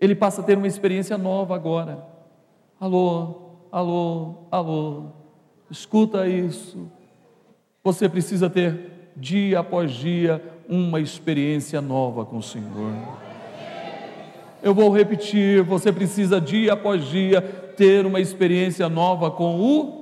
[0.00, 2.04] ele passa a ter uma experiência nova agora.
[2.80, 5.04] Alô, alô, alô,
[5.70, 6.90] escuta isso.
[7.84, 12.92] Você precisa ter dia após dia uma experiência nova com o Senhor.
[14.60, 20.01] Eu vou repetir: você precisa dia após dia ter uma experiência nova com o.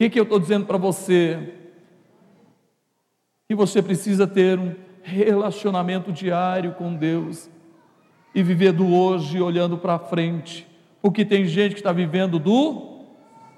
[0.00, 1.52] que, que eu estou dizendo para você?
[3.46, 7.50] Que você precisa ter um relacionamento diário com Deus
[8.34, 10.66] e viver do hoje olhando para frente,
[11.02, 13.02] porque tem gente que está vivendo do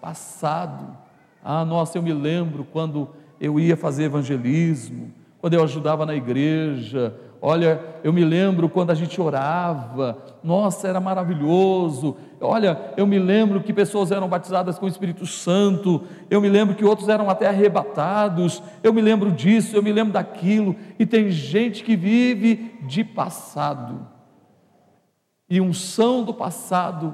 [0.00, 0.98] passado.
[1.44, 7.14] Ah, nossa, eu me lembro quando eu ia fazer evangelismo, quando eu ajudava na igreja.
[7.44, 12.16] Olha, eu me lembro quando a gente orava, nossa, era maravilhoso.
[12.40, 16.76] Olha, eu me lembro que pessoas eram batizadas com o Espírito Santo, eu me lembro
[16.76, 21.31] que outros eram até arrebatados, eu me lembro disso, eu me lembro daquilo, e tem
[21.31, 24.07] gente que vive de passado,
[25.50, 27.12] e unção do passado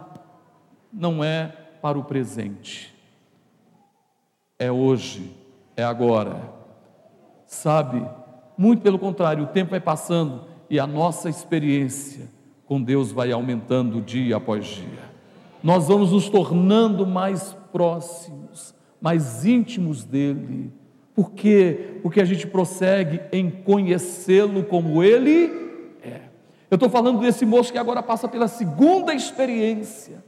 [0.93, 1.47] não é
[1.81, 2.95] para o presente,
[4.59, 5.35] é hoje,
[5.75, 6.37] é agora.
[7.47, 8.07] Sabe,
[8.59, 12.29] muito pelo contrário, o tempo vai passando e a nossa experiência
[12.67, 15.09] com Deus vai aumentando dia após dia.
[15.63, 20.73] Nós vamos nos tornando mais próximos, mais íntimos dele.
[21.15, 21.99] Por quê?
[22.03, 25.47] Porque a gente prossegue em conhecê-lo como ele
[26.03, 26.23] é.
[26.71, 30.23] Eu estou falando desse moço que agora passa pela segunda experiência.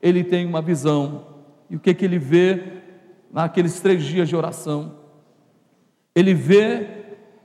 [0.00, 1.26] Ele tem uma visão.
[1.68, 2.62] E o que, que ele vê
[3.32, 4.96] naqueles três dias de oração?
[6.14, 7.01] Ele vê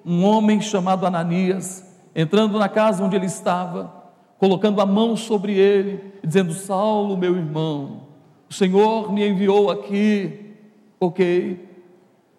[0.08, 3.93] um homem chamado Ananias entrando na casa onde ele estava,
[4.39, 8.08] colocando a mão sobre ele, dizendo: Saulo, meu irmão,
[8.50, 10.56] o Senhor me enviou aqui,
[10.98, 11.60] ok,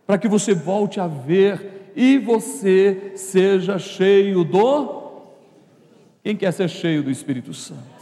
[0.07, 4.96] para que você volte a ver e você seja cheio do.
[6.24, 7.98] Quem quer ser cheio do Espírito Santo?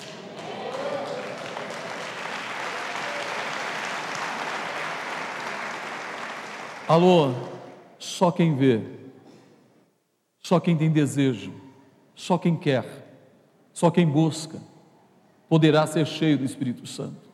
[6.88, 7.32] Alô,
[7.98, 8.80] só quem vê,
[10.46, 11.52] só quem tem desejo,
[12.14, 12.84] só quem quer,
[13.72, 14.60] só quem busca,
[15.48, 17.28] poderá ser cheio do Espírito Santo.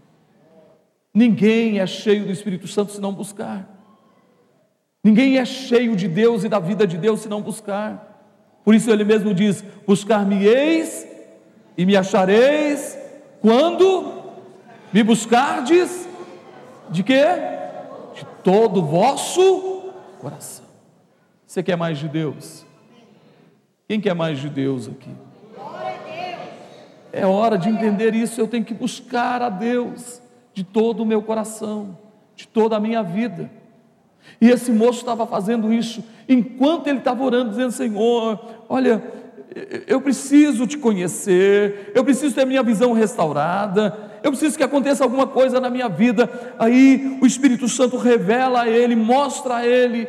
[1.12, 3.68] Ninguém é cheio do Espírito Santo se não buscar.
[5.04, 8.32] Ninguém é cheio de Deus e da vida de Deus se não buscar.
[8.64, 11.06] Por isso ele mesmo diz: Buscar-me-eis
[11.76, 12.96] e me achareis
[13.42, 14.22] quando
[14.90, 16.08] me buscardes
[16.88, 17.26] de quê?
[18.14, 20.64] De todo o vosso coração.
[21.46, 22.71] Você quer mais de Deus?
[23.92, 25.10] Quem quer mais de Deus aqui?
[27.12, 28.40] É hora de entender isso.
[28.40, 30.18] Eu tenho que buscar a Deus
[30.54, 31.98] de todo o meu coração,
[32.34, 33.50] de toda a minha vida.
[34.40, 39.02] E esse moço estava fazendo isso enquanto ele estava orando, dizendo: Senhor, olha,
[39.86, 45.26] eu preciso te conhecer, eu preciso ter minha visão restaurada, eu preciso que aconteça alguma
[45.26, 46.30] coisa na minha vida.
[46.58, 50.08] Aí o Espírito Santo revela a ele, mostra a ele,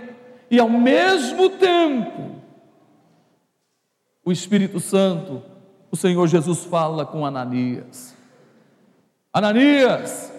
[0.49, 2.43] e ao mesmo tempo,
[4.24, 5.43] o Espírito Santo,
[5.91, 8.15] o Senhor Jesus fala com Ananias:
[9.32, 10.32] Ananias,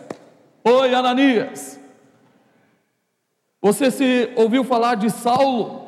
[0.64, 1.78] oi Ananias,
[3.60, 5.84] você se ouviu falar de Saulo?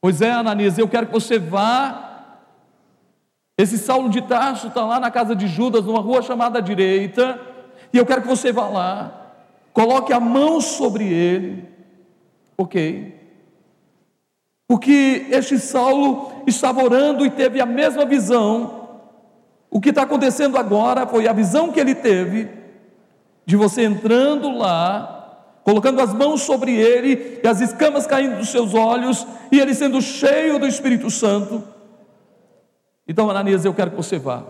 [0.00, 2.06] Pois é, Ananias, eu quero que você vá.
[3.58, 7.38] Esse Saulo de Tarso está lá na casa de Judas, numa rua chamada direita,
[7.92, 9.34] e eu quero que você vá lá,
[9.74, 11.68] coloque a mão sobre ele,
[12.56, 13.19] ok?
[14.70, 19.00] Porque este Saulo estava orando e teve a mesma visão.
[19.68, 22.48] O que está acontecendo agora foi a visão que ele teve,
[23.44, 28.72] de você entrando lá, colocando as mãos sobre ele e as escamas caindo dos seus
[28.72, 31.64] olhos e ele sendo cheio do Espírito Santo.
[33.08, 34.44] Então, Ananias, eu quero que você vá.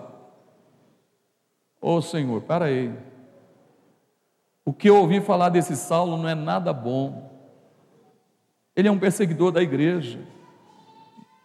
[1.81, 2.93] Ô oh, Senhor, para aí.
[4.67, 7.30] O que eu ouvi falar desse Saulo não é nada bom.
[8.81, 10.19] Ele é um perseguidor da igreja.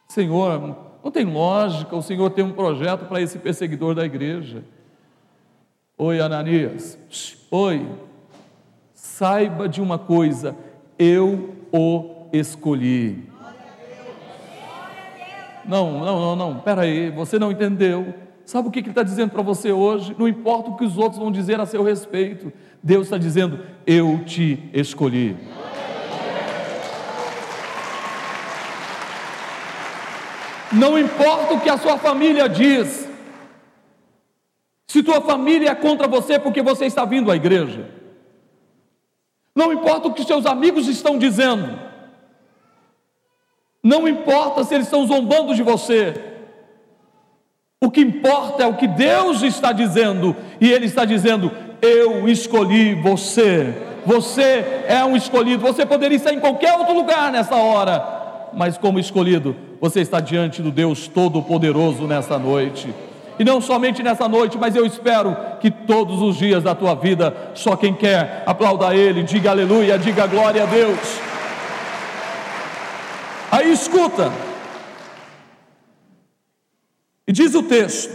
[0.07, 4.63] Senhor, não tem lógica o Senhor ter um projeto para esse perseguidor da igreja.
[5.97, 6.97] Oi, Ananias.
[7.51, 7.85] Oi.
[8.93, 10.55] Saiba de uma coisa,
[10.97, 13.29] eu o escolhi.
[15.65, 18.13] Não, não, não, não, espera aí, você não entendeu.
[18.45, 20.15] Sabe o que ele está dizendo para você hoje?
[20.17, 24.23] Não importa o que os outros vão dizer a seu respeito, Deus está dizendo: Eu
[24.23, 25.35] te escolhi.
[30.75, 33.07] Não importa o que a sua família diz,
[34.87, 37.89] se tua família é contra você porque você está vindo à igreja,
[39.55, 41.79] não importa o que seus amigos estão dizendo,
[43.81, 46.13] não importa se eles estão zombando de você,
[47.81, 51.51] o que importa é o que Deus está dizendo, e Ele está dizendo:
[51.81, 53.73] Eu escolhi você,
[54.05, 58.99] você é um escolhido, você poderia estar em qualquer outro lugar nessa hora, mas como
[58.99, 59.55] escolhido,
[59.85, 62.91] você está diante do Deus Todo-Poderoso nessa noite.
[63.37, 67.51] E não somente nessa noite, mas eu espero que todos os dias da tua vida,
[67.53, 70.99] só quem quer, aplauda Ele, diga aleluia, diga glória a Deus.
[73.51, 74.31] Aí escuta.
[77.27, 78.11] E diz o texto,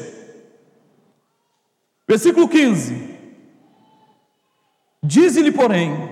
[2.08, 3.10] versículo 15:
[5.02, 6.10] Diz-lhe, porém,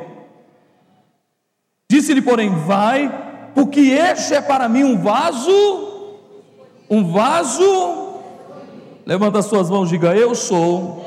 [1.90, 3.27] disse-lhe, porém, vai,
[3.58, 5.88] porque este é para mim um vaso,
[6.88, 8.20] um vaso.
[9.04, 11.04] Levanta as suas mãos, diga: Eu sou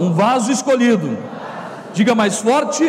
[0.00, 1.18] um vaso escolhido.
[1.92, 2.84] Diga mais forte.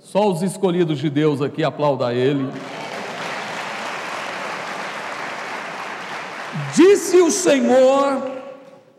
[0.00, 2.50] Só os escolhidos de Deus aqui aplaudam a Ele.
[6.74, 8.30] Disse o Senhor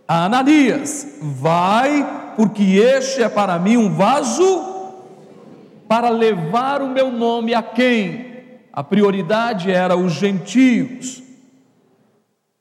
[0.08, 4.71] a Ananias: Vai, porque este é para mim um vaso
[5.92, 8.46] para levar o meu nome a quem?
[8.72, 11.22] A prioridade era os gentios.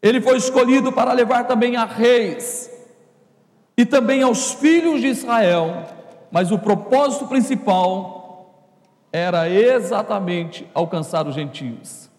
[0.03, 2.69] Ele foi escolhido para levar também a reis
[3.77, 5.87] e também aos filhos de Israel,
[6.33, 8.67] mas o propósito principal
[9.13, 12.11] era exatamente alcançar os gentios.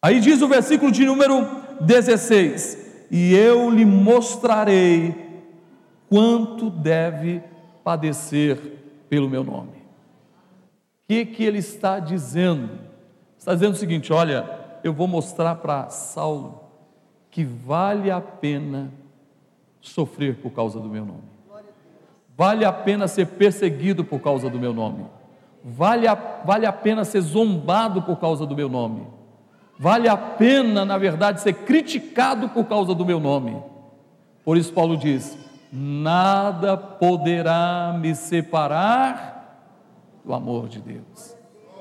[0.00, 1.44] Aí diz o versículo de número
[1.80, 5.42] 16: E eu lhe mostrarei
[6.08, 7.42] quanto deve
[7.82, 8.76] padecer
[9.08, 9.70] pelo meu nome.
[9.70, 12.70] O que, que ele está dizendo?
[13.38, 14.48] Está dizendo o seguinte: olha,
[14.82, 16.60] eu vou mostrar para Saulo
[17.30, 18.90] que vale a pena
[19.80, 21.36] sofrer por causa do meu nome.
[22.36, 25.06] Vale a pena ser perseguido por causa do meu nome.
[25.64, 29.06] Vale a, vale a pena ser zombado por causa do meu nome.
[29.78, 33.62] Vale a pena, na verdade, ser criticado por causa do meu nome.
[34.44, 35.36] Por isso, Paulo diz:
[35.72, 39.60] nada poderá me separar
[40.24, 41.36] do amor de Deus.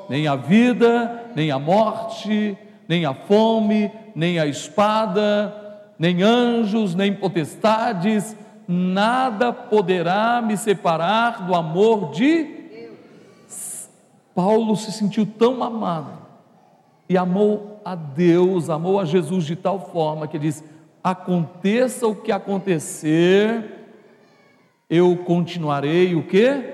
[0.10, 2.58] Nem a vida, nem a morte,
[2.88, 5.54] nem a fome, nem a espada,
[5.98, 8.36] nem anjos, nem potestades,
[8.68, 12.56] nada poderá me separar do amor de
[14.36, 16.12] Paulo se sentiu tão amado
[17.08, 20.62] e amou a Deus, amou a Jesus de tal forma que diz:
[21.06, 23.64] aconteça o que acontecer,
[24.90, 26.74] eu continuarei o que?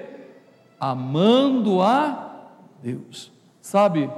[0.80, 2.48] Amando a
[2.82, 3.30] Deus.
[3.60, 4.10] Sabe?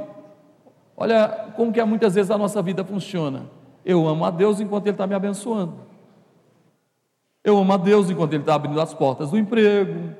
[0.95, 3.47] Olha como que é muitas vezes a nossa vida funciona.
[3.83, 5.77] Eu amo a Deus enquanto Ele está me abençoando.
[7.43, 10.11] Eu amo a Deus enquanto Ele está abrindo as portas do emprego.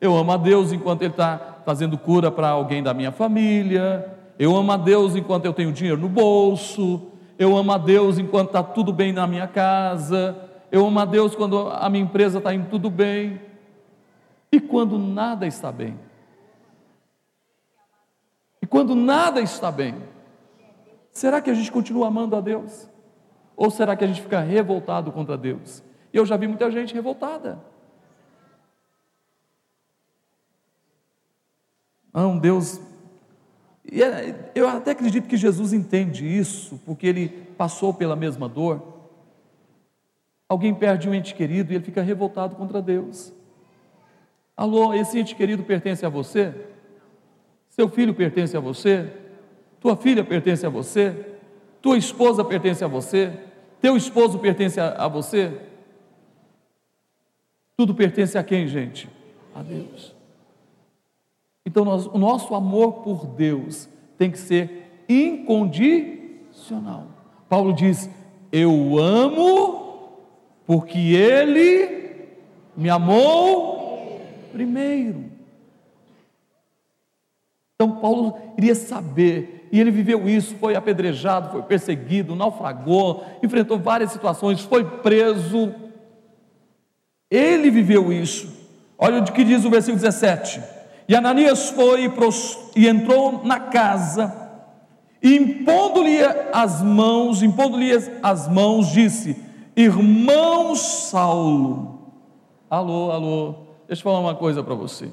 [0.00, 4.10] Eu amo a Deus enquanto Ele está fazendo cura para alguém da minha família.
[4.38, 7.12] Eu amo a Deus enquanto eu tenho dinheiro no bolso.
[7.38, 10.36] Eu amo a Deus enquanto está tudo bem na minha casa.
[10.72, 13.40] Eu amo a Deus quando a minha empresa está indo tudo bem.
[14.50, 15.98] E quando nada está bem?
[18.60, 19.94] E quando nada está bem?
[21.12, 22.88] Será que a gente continua amando a Deus?
[23.56, 25.82] Ou será que a gente fica revoltado contra Deus?
[26.12, 27.60] Eu já vi muita gente revoltada.
[32.12, 32.80] Não, Deus.
[33.90, 38.82] É, eu até acredito que Jesus entende isso, porque ele passou pela mesma dor.
[40.48, 43.32] Alguém perde um ente querido e ele fica revoltado contra Deus.
[44.56, 46.54] Alô, esse ente querido pertence a você?
[47.70, 49.10] Seu filho pertence a você?
[49.80, 51.36] Tua filha pertence a você?
[51.80, 53.32] Tua esposa pertence a você?
[53.80, 55.60] Teu esposo pertence a, a você?
[57.76, 59.08] Tudo pertence a quem, gente?
[59.54, 60.17] A Deus.
[61.68, 67.08] Então, nós, o nosso amor por Deus tem que ser incondicional.
[67.46, 68.08] Paulo diz:
[68.50, 70.08] Eu amo
[70.66, 72.26] porque Ele
[72.74, 74.18] me amou
[74.50, 75.26] primeiro.
[77.74, 84.10] Então, Paulo iria saber, e ele viveu isso: foi apedrejado, foi perseguido, naufragou, enfrentou várias
[84.10, 85.74] situações, foi preso.
[87.30, 88.56] Ele viveu isso.
[88.96, 90.77] Olha o que diz o versículo 17.
[91.08, 92.12] E Ananias foi
[92.76, 94.46] e entrou na casa
[95.22, 96.18] e impondo-lhe
[96.52, 97.90] as mãos, impondo-lhe
[98.22, 99.42] as mãos, disse:
[99.74, 102.12] Irmão Saulo,
[102.68, 103.54] alô, alô,
[103.86, 105.10] deixa eu falar uma coisa para você.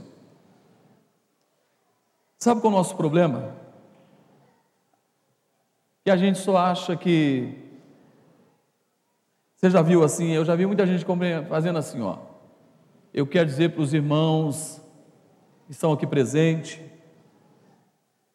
[2.37, 3.55] Sabe qual é o nosso problema?
[6.03, 7.63] Que a gente só acha que.
[9.55, 10.31] Você já viu assim?
[10.31, 11.05] Eu já vi muita gente
[11.47, 12.17] fazendo assim, ó.
[13.13, 14.84] Eu quero dizer para os irmãos
[15.69, 16.79] estão aqui presentes,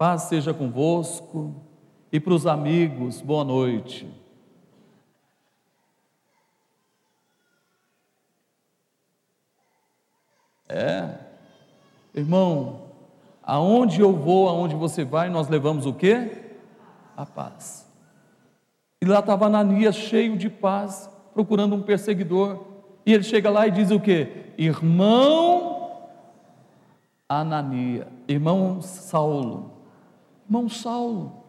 [0.01, 1.55] Paz seja convosco
[2.11, 4.11] e para os amigos, boa noite.
[10.66, 11.18] É,
[12.14, 12.85] irmão,
[13.43, 16.47] aonde eu vou, aonde você vai, nós levamos o quê?
[17.14, 17.87] A paz.
[19.03, 22.64] E lá estava Ananias cheio de paz, procurando um perseguidor.
[23.05, 24.47] E ele chega lá e diz o quê?
[24.57, 25.80] Irmão
[27.31, 29.70] Anania, irmão Saulo,
[30.49, 31.45] Irmão Saulo,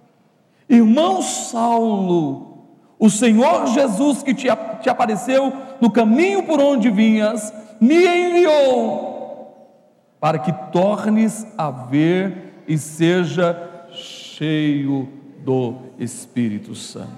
[0.69, 2.67] irmão Saulo,
[2.99, 4.45] o Senhor Jesus que te,
[4.79, 5.51] te apareceu
[5.81, 9.81] no caminho por onde vinhas, me enviou
[10.19, 15.09] para que tornes a ver e seja cheio
[15.39, 17.09] do Espírito Santo.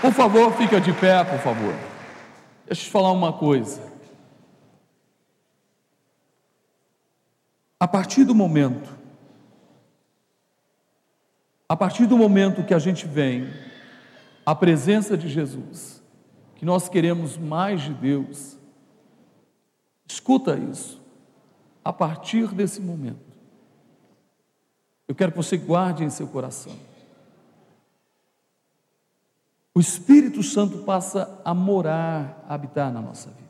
[0.00, 1.89] Por favor, fica de pé, por favor.
[2.70, 3.82] Deixa eu te falar uma coisa.
[7.80, 8.96] A partir do momento,
[11.68, 13.52] a partir do momento que a gente vem
[14.46, 16.00] à presença de Jesus,
[16.54, 18.56] que nós queremos mais de Deus,
[20.06, 21.02] escuta isso,
[21.84, 23.34] a partir desse momento,
[25.08, 26.78] eu quero que você guarde em seu coração.
[29.74, 33.48] O Espírito Santo passa a morar, a habitar na nossa vida.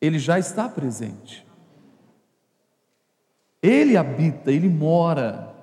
[0.00, 1.46] Ele já está presente.
[3.62, 5.54] Ele habita, ele mora.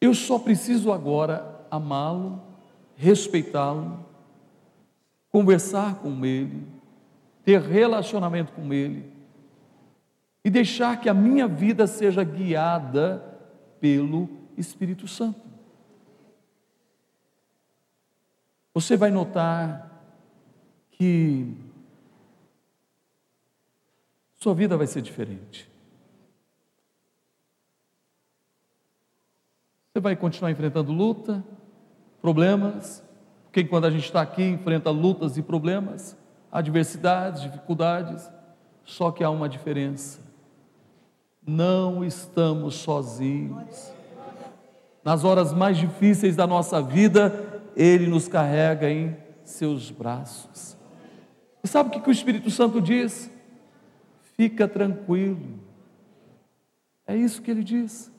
[0.00, 2.42] Eu só preciso agora amá-lo,
[2.96, 4.04] respeitá-lo,
[5.30, 6.66] conversar com ele,
[7.44, 9.12] ter relacionamento com ele
[10.44, 13.22] e deixar que a minha vida seja guiada
[13.80, 15.53] pelo Espírito Santo.
[18.74, 19.88] Você vai notar
[20.90, 21.56] que
[24.34, 25.70] sua vida vai ser diferente.
[29.92, 31.42] Você vai continuar enfrentando luta,
[32.20, 33.00] problemas,
[33.44, 36.16] porque quando a gente está aqui enfrenta lutas e problemas,
[36.50, 38.28] adversidades, dificuldades,
[38.84, 40.20] só que há uma diferença.
[41.46, 43.92] Não estamos sozinhos.
[45.04, 50.76] Nas horas mais difíceis da nossa vida, Ele nos carrega em seus braços.
[51.62, 53.30] E sabe o que o Espírito Santo diz?
[54.36, 55.60] Fica tranquilo.
[57.06, 58.10] É isso que ele diz.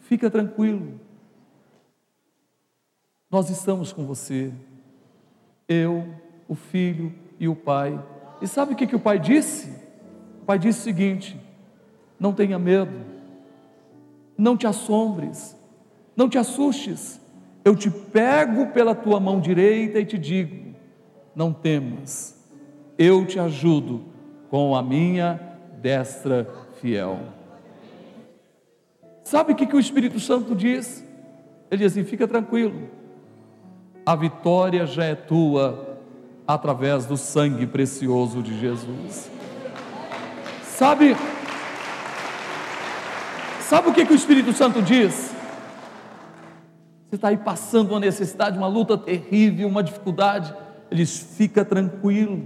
[0.00, 1.00] Fica tranquilo.
[3.30, 4.52] Nós estamos com você,
[5.68, 6.06] eu,
[6.48, 8.02] o filho e o pai.
[8.40, 9.68] E sabe o que, que o pai disse?
[10.42, 11.38] O pai disse o seguinte:
[12.20, 13.04] não tenha medo,
[14.38, 15.56] não te assombres,
[16.14, 17.20] não te assustes.
[17.66, 20.72] Eu te pego pela tua mão direita e te digo:
[21.34, 22.40] não temas,
[22.96, 24.04] eu te ajudo
[24.48, 25.40] com a minha
[25.82, 26.48] destra
[26.80, 27.18] fiel.
[29.24, 31.04] Sabe o que, que o Espírito Santo diz?
[31.68, 32.88] Ele diz assim: fica tranquilo,
[34.06, 35.98] a vitória já é tua
[36.46, 39.28] através do sangue precioso de Jesus.
[40.62, 41.16] Sabe,
[43.62, 45.34] sabe o que, que o Espírito Santo diz?
[47.16, 50.54] Você está aí passando uma necessidade, uma luta terrível, uma dificuldade.
[50.90, 52.42] Ele diz: fica tranquilo.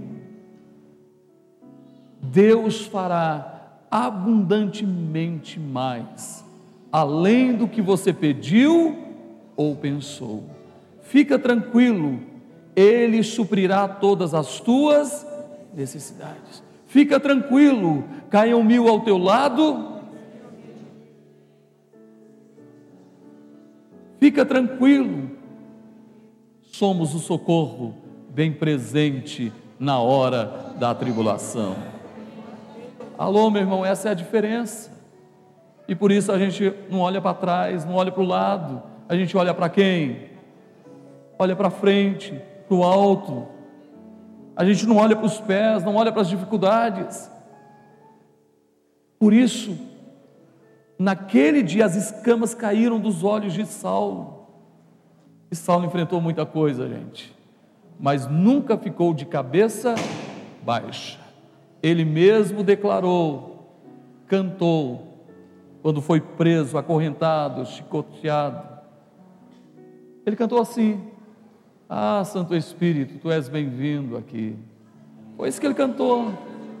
[2.21, 6.45] Deus fará abundantemente mais,
[6.89, 8.97] além do que você pediu
[9.57, 10.45] ou pensou.
[11.01, 12.21] Fica tranquilo,
[12.73, 15.27] Ele suprirá todas as tuas
[15.73, 16.63] necessidades.
[16.87, 19.90] Fica tranquilo, caiam mil ao teu lado.
[24.21, 25.31] Fica tranquilo,
[26.61, 27.95] somos o socorro
[28.29, 31.75] bem presente na hora da tribulação.
[33.17, 34.91] Alô, meu irmão, essa é a diferença.
[35.87, 39.15] E por isso a gente não olha para trás, não olha para o lado, a
[39.15, 40.29] gente olha para quem?
[41.39, 43.47] Olha para frente, para o alto.
[44.55, 47.27] A gente não olha para os pés, não olha para as dificuldades.
[49.17, 49.75] Por isso,
[51.01, 54.45] naquele dia as escamas caíram dos olhos de Saulo.
[55.49, 57.35] E Saulo enfrentou muita coisa, gente,
[57.99, 59.95] mas nunca ficou de cabeça
[60.63, 61.19] baixa.
[61.81, 63.73] Ele mesmo declarou,
[64.27, 65.25] cantou,
[65.81, 68.69] quando foi preso, acorrentado, chicoteado.
[70.23, 71.01] Ele cantou assim:
[71.89, 74.55] Ah, Santo Espírito, tu és bem-vindo aqui.
[75.35, 76.31] Foi isso que ele cantou.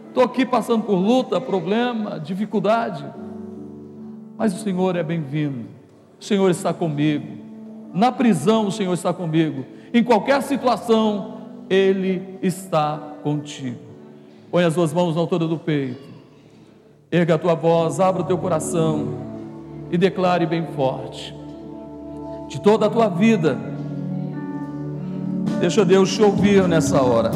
[0.09, 3.03] Estou aqui passando por luta, problema, dificuldade,
[4.37, 5.65] mas o Senhor é bem-vindo.
[6.19, 7.27] O Senhor está comigo.
[7.93, 9.65] Na prisão, o Senhor está comigo.
[9.93, 13.79] Em qualquer situação, Ele está contigo.
[14.49, 16.09] Põe as duas mãos na altura do peito.
[17.11, 19.15] Erga a tua voz, abra o teu coração
[19.91, 21.35] e declare bem forte.
[22.47, 23.57] De toda a tua vida,
[25.59, 27.31] deixa Deus te ouvir nessa hora.